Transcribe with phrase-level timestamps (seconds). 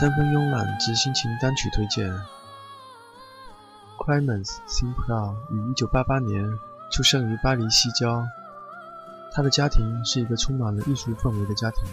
[0.00, 2.10] 三分慵懒之心情单曲推荐。
[3.98, 6.58] Clemens Simprau 于1988年
[6.90, 8.26] 出生于巴黎西郊，
[9.30, 11.84] 他的家庭是一个充满了艺术氛围的家庭，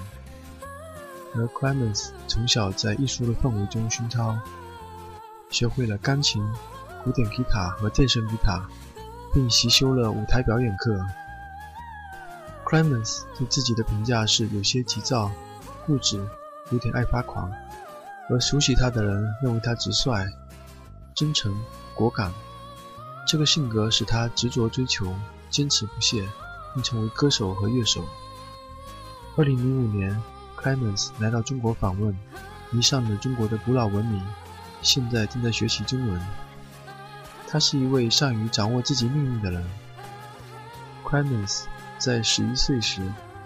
[1.35, 4.39] 而 Clemens 从小在艺术的氛围中熏陶，
[5.49, 6.41] 学会了钢琴、
[7.03, 8.65] 古典吉他和电声吉他，
[9.33, 10.97] 并习修了舞台表演课。
[12.63, 15.29] Clemens 对自己的评价是有些急躁、
[15.85, 16.25] 固执，
[16.71, 17.51] 有点爱发狂。
[18.29, 20.27] 而熟悉他的人认为他直率、
[21.15, 21.55] 真诚、
[21.95, 22.31] 果敢。
[23.25, 25.13] 这个性格使他执着追求、
[25.49, 26.27] 坚持不懈，
[26.73, 28.03] 并成为歌手和乐手。
[29.35, 29.55] 2005
[29.93, 30.21] 年
[30.57, 32.17] ，Clemens 来到中国访问，
[32.71, 34.21] 迷上了中国的古老文明，
[34.81, 36.21] 现在正在学习中文。
[37.47, 39.63] 他是一位善于掌握自己命运的人。
[41.05, 41.63] Clemens
[41.97, 43.01] 在11岁时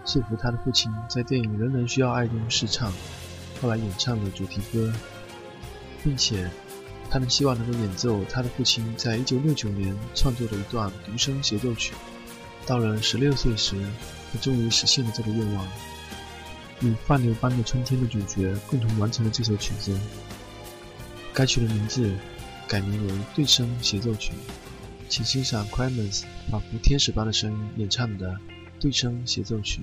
[0.06, 2.91] 说服他的父亲在电影《人人需要爱》中试唱。
[3.62, 4.92] 后来演唱的主题歌，
[6.04, 6.50] 并且
[7.09, 11.94] 他们希望能够演奏他的父亲在1969年创作的一段独声协奏曲。
[12.66, 13.76] 到了16岁时，
[14.34, 15.68] 他终于实现了这个愿望，
[16.81, 19.96] 与《放牛班的春天》的主角共同完成了这首曲子。
[21.34, 22.12] 该曲的名字
[22.68, 24.31] 改名为《对声协奏曲》，
[25.08, 28.30] 请欣赏 Clemens 仿佛天使般的声音演唱的
[28.80, 29.81] 《对声协奏曲》。